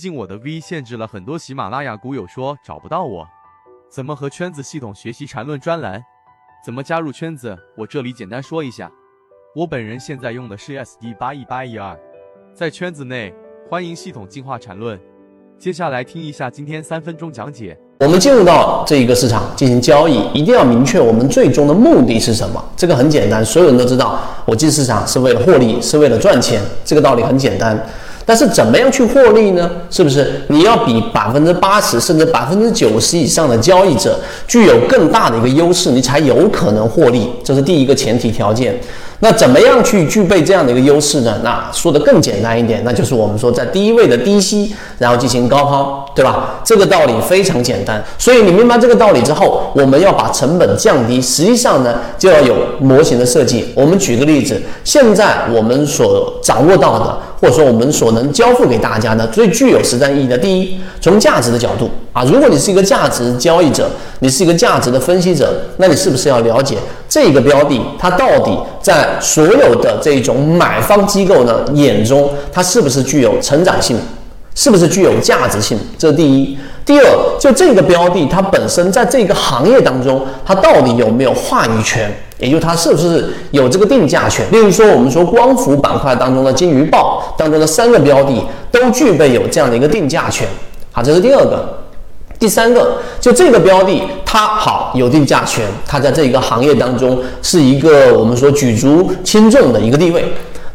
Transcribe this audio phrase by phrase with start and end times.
[0.00, 3.28] 近我的 V 限制了很多喜马拉雅股友说找不到我，
[3.90, 6.02] 怎么和圈子系统学习缠论专栏？
[6.64, 7.54] 怎么加入圈子？
[7.76, 8.90] 我这里简单说一下，
[9.54, 11.94] 我本人现在用的是 SD 八一八一二，
[12.54, 13.34] 在圈子内
[13.68, 14.98] 欢迎系统进化缠论。
[15.58, 17.78] 接下来听一下今天三分钟讲解。
[17.98, 22.64] 我们进入到这一个市场进行交易，一定要明确我们最终的目的是什么。
[22.74, 27.78] 这个很简单，所有人都知道，我进市场是为了获利，是为了赚钱，这个道理很简单。
[28.30, 29.68] 但是怎么样去获利呢？
[29.90, 37.28] 是不是你要比百分之八十甚至百分之九十以上的交易者具有更大的一个优势，你才有可能获利？
[37.42, 38.78] 这是第一个前提条件。
[39.18, 41.40] 那怎么样去具备这样的一个优势呢？
[41.42, 46.60] 那说的更简单一点，那就是我们说在低位的低吸，然后进行高抛，对吧？
[46.64, 48.00] 这个道理非常简单。
[48.16, 53.66] 所以你明白这个道理之后，我们要把成本降低，实际上呢就要有模型的设计。
[53.74, 57.18] 我们举个例子，现在我们所掌握到的。
[57.40, 66.76] 或者说，我们所能交付给大家的最具有实战意义的，第一，从价值的角度啊，如果你是一个价值交易者，你是一个价值的分析者，那你是不是要了解
[67.08, 73.96] 这个标的它到底在所有的这种买方机构呢眼中，它是不是具有成长性，
[74.54, 75.78] 是不是具有价值性？
[75.96, 76.58] 这是第一。
[76.90, 77.06] 第二，
[77.38, 82.12] 就这个标的它本身在这个行业当中，它到底有没有话语权？
[82.38, 84.44] 也就它是不是有这个定价权？
[84.50, 90.44] 例如说，我们说光伏板块当中的金鱼报当中的三个标的都具备有这样的一个定价权。
[90.90, 91.78] 好，这是第二个。
[92.40, 100.24] 第三个，就这个标的它好有定价权，它在这个行业当中是一个我们说举足轻重的一个地位。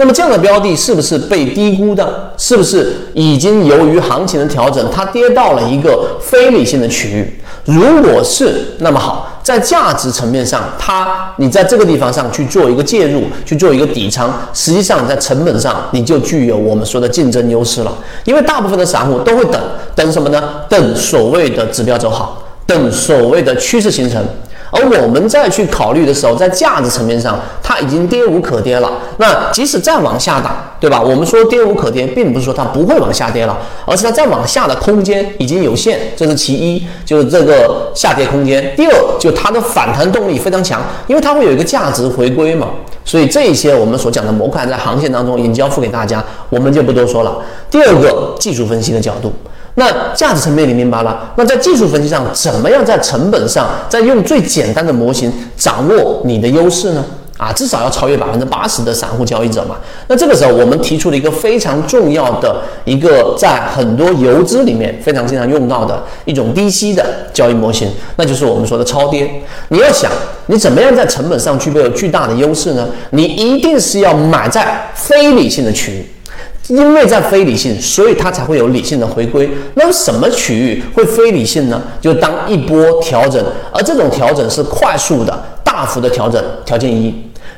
[0.00, 2.32] 那么这样的标的是不是被低估的？
[2.38, 7.38] 是不是已经由于行情的调整，它跌到了一个非理性的区域？
[7.66, 17.94] 如果是，那么好，在价值层面上，它你在这个地方上去做一个介入，去做一个底仓，实际上在成本上你就具有我们说的竞争优势了。
[18.24, 19.60] 因为大部分的散户都会等
[19.94, 20.42] 等什么呢？
[20.70, 24.24] 等所谓的指标走好，等所谓的趋势形成。
[24.70, 28.90] 而我们再去考虑的时候，在价值层面上，它已经跌无可跌了。
[29.18, 31.00] 那即使再往下打，对吧？
[31.00, 38.72] 我们说跌无可跌，并不是说它不会往下跌了，而是它再往下的空间已经有限，这是其一，就是这个下跌空间。
[38.76, 42.68] 第二，就它的反弹动力非常强，因为它会有一个价值回归嘛。
[43.04, 47.38] 所以这一些我们所讲的模块在航线当中已经交付给大家，我们就不多说了。
[47.70, 49.32] 第二个，技术分析的角度。
[49.74, 51.32] 那价值层面你明白了？
[51.36, 57.04] 那在技术分析上，怎么样在成本上，在用最简单的模型掌握你的优势呢？
[57.38, 59.76] 啊，至少要超越百分之八十的散户交易者嘛。
[60.08, 67.02] 那这个时候，我们提出了一个非常重要的一个，在很多游资里面非常经常用到的一种低吸的
[67.32, 69.42] 交易模型，那就是我们说的超跌。
[69.68, 70.12] 你要想，
[70.48, 72.86] 你怎么样在成本上具备有巨大的优势呢？
[73.12, 76.06] 你一定是要买在非理性的区域。
[76.70, 79.50] 因为在非理性，所以它才会有理性的回归。
[79.74, 81.82] 那么什么区域会非理性呢？
[82.00, 86.40] 就当一波调整，而这种调整是快速的、大幅的调整。
[86.64, 87.12] 条件一，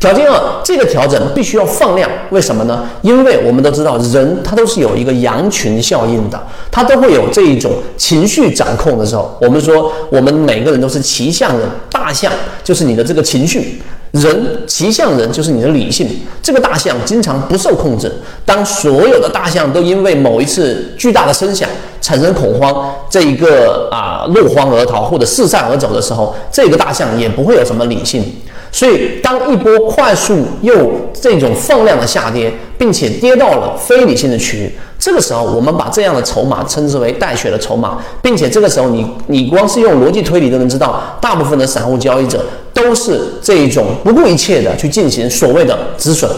[0.00, 2.10] 条件二，这个调整必须要放量。
[2.30, 2.82] 为什么呢？
[3.02, 6.42] 因为我们都知道，人他都是有一个羊群效应的，
[6.72, 9.38] 他都会有这一种情绪掌控的时候。
[9.40, 12.32] 我们说，我们每个人都是骑象人，大象
[12.64, 13.80] 就是你的这个情绪。
[14.20, 16.08] 人骑象人就是你的理性，
[16.42, 18.12] 这个大象经常不受控制。
[18.44, 21.68] 当所有的大象都因为某一次巨大的声响
[22.00, 28.24] 产生恐慌，这一个啊落荒而逃或者四散而走的时候，这个大象也不会有什么理性。
[28.72, 34.74] 所以，当一波快速又这种放量的下跌，并且跌到了非理性的区域，
[35.06, 42.44] 这个时候我们把这样的筹码称之为带血的筹码，并且这个时候你你光是用逻辑推理都能知道，大部分的散户交易者
[42.74, 46.28] 都是这一种不顾一切的去进行所谓的止损。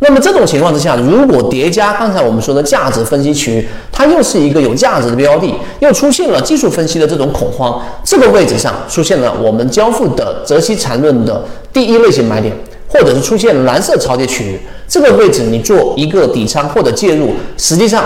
[0.00, 12.52] 那么这种情况之下，如果叠加刚才我们说的价值分析区域，它又是一个有价值的标的，又出现了技术分析的这种恐慌，这个位置上出现了我们交付的泽西缠论的第一类型买点，
[12.88, 18.04] 或者是出现蓝色超跌区域，这个位置你做一个底仓或者介入，实际上。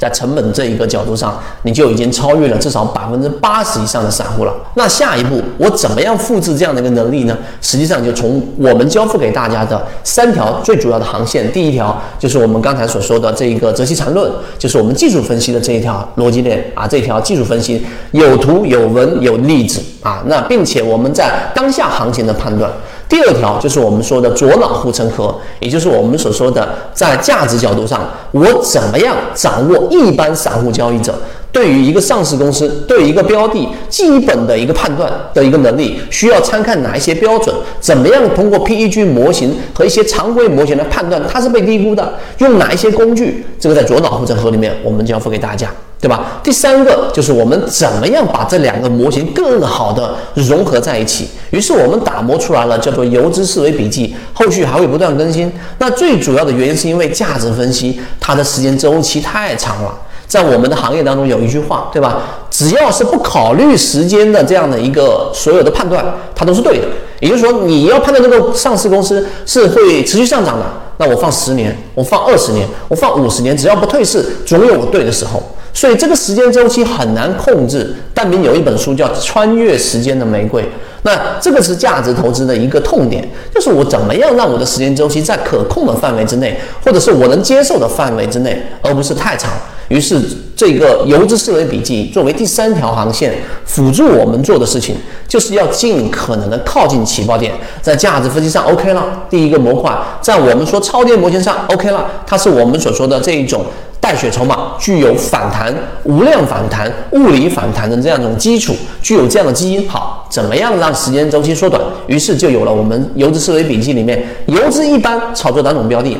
[0.00, 4.54] 在成本这一个角度上，你就已经超越了至少百分之八十以上的散户了。
[4.72, 7.36] 那下一步我怎么样复制这样的一个能力呢？
[7.60, 22.72] 实际上就从我们交付给大家的三条最主要的航线，第一条就是我们刚才所说的这一个择期缠论，就是我们技术分析的这一条逻辑链啊，这条技术分析有图有文有例子啊，那并且我们在当下行情的判断。
[23.10, 31.12] 第二条就是我们说的左脑护城河，也就是我们所说的在价值角度上，我怎么样掌握一般散户交易者
[31.50, 37.52] 对于一个上市公司，对于一个标的基本的一个判断的一个能力，需要参看哪一些标准？
[37.80, 42.14] 怎么样通过 PEG 模型和一些常规模型来判断它是被低估的？
[42.38, 43.44] 用哪一些工具？
[43.58, 45.68] 这个在左脑护城河里面我们交付给大家，
[46.00, 46.40] 对吧？
[46.42, 51.28] 第三个就是我们怎么样把这两个模型更好的融合在一起？
[51.50, 55.52] 于是我们打磨出来了叫做游资思维笔记，后续还会不断更新。
[55.78, 59.94] 那最主要的原因是因为价值分析它的时间周期太长了。
[60.26, 62.22] 在我们的行业当中有一句话，对吧？
[62.48, 66.02] 只要是不考虑时间的这样的一个所有的判断，
[66.34, 66.86] 它都是对的。
[67.18, 70.64] 也就是说，你要判断这个上市公司是会持续上涨的，
[70.98, 75.42] 那我放十年，我放二十年，我放五十年，只要不退市，总有我对的时候。
[75.80, 77.96] 所以这个时间周期很难控制。
[78.12, 80.62] 但明有一本书叫《穿越时间的玫瑰》，
[81.04, 86.54] 那这个是价值投资的一个痛点，就是我怎么样让我的时间周期在可控的范围之内，
[86.84, 89.50] 或者是我能接受的范围之内，而不是太长。
[89.88, 90.20] 于是，
[90.54, 93.32] 这个游资思维笔记作为第三条航线，
[93.64, 94.94] 辅助我们做的事情，
[95.26, 99.24] 就是要尽可能的靠近起爆点，在价值分析上 OK 了。
[99.30, 99.90] 第一个模块，
[100.20, 103.64] 在我们说超跌模型上 OK 了，它是我们所说的这一种
[104.00, 105.74] 带血筹码，具有反弹、
[106.04, 109.88] 无量反弹、物理反弹的这样一种基础，具有这样的基因。
[109.88, 111.80] 好，怎么样让时间周期缩短？
[112.06, 116.16] 于是就有了我们游资思维笔记里面，游资一般炒作哪种标的？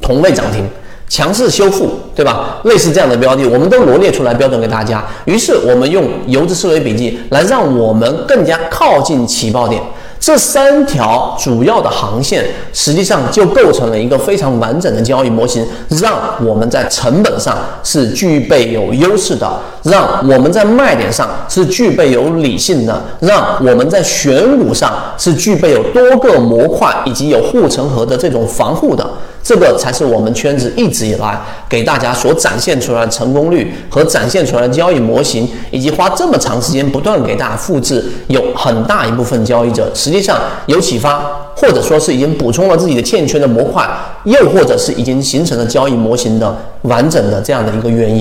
[0.00, 0.64] 同位涨停。
[1.08, 2.58] 强势修复，对吧？
[2.64, 5.04] 类似这样的标的，我们都罗列出来标准给大家。
[5.24, 9.80] 于是我们用游资思维笔记来让我们更加靠近起爆点。
[10.26, 15.64] 这三条主要的航线，实际上就构成了一个非常完整的交易模型，
[16.00, 19.48] 让我们在成本上是具备有优势的，
[19.84, 29.08] 让我们在卖点上是具备有理性的，让我们在选股上是具备有多个模块以及有护城河的这种防护的。
[29.46, 41.20] 这个才是我们圈子一直以来给大家所展现出来的成功率和展现出来的交易模型，以及花这么长时间不断给大家复制，有很大一部分交易者实际上有启发，
[41.54, 43.88] 或者说是已经补充了自己的欠缺的模块，
[44.24, 48.16] 又或者是已经形成了交易模型的完整的这样的一个原因。